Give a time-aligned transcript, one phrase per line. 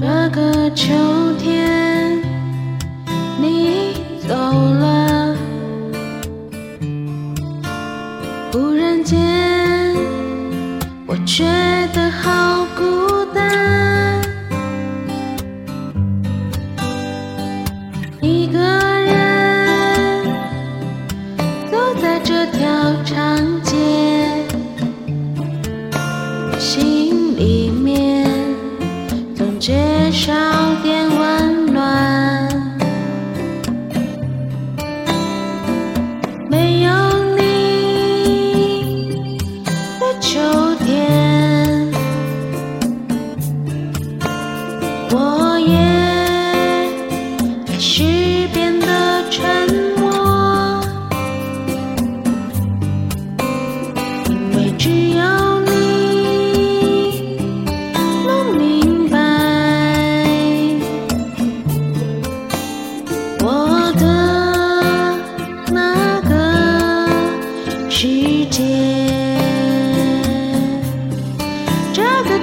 [0.00, 0.94] 这个秋
[1.40, 2.22] 天
[3.40, 3.94] 你
[4.28, 5.34] 走了
[8.52, 9.96] 忽然间
[11.04, 11.44] 我觉
[11.92, 13.07] 得好孤
[29.58, 30.58] 街上。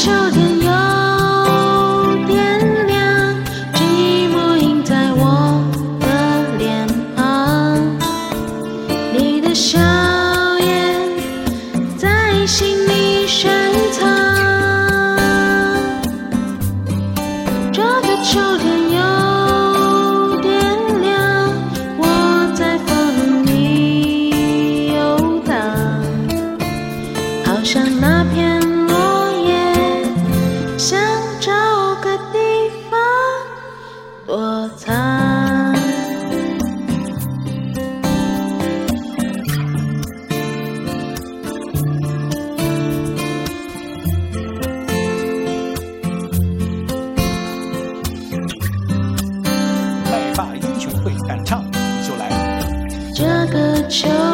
[0.00, 0.66] 秋天有
[2.24, 3.34] 点凉，
[3.74, 5.60] 寂寞映在我
[5.98, 6.06] 的
[6.56, 7.76] 脸庞，
[9.12, 9.76] 你的笑
[10.60, 10.94] 颜
[11.96, 13.50] 在心里深
[13.90, 14.06] 藏。
[17.72, 21.52] 这个秋天有点凉，
[21.98, 25.56] 我在风里游荡，
[27.44, 28.67] 好像那片。
[53.88, 54.27] 就